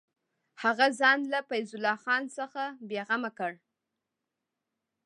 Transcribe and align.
هغه 0.63 0.87
ځان 0.99 1.19
له 1.33 1.39
فیض 1.49 1.69
الله 1.77 1.95
خان 2.03 2.23
څخه 2.37 2.63
بېغمه 2.89 3.31
کړ. 3.37 3.53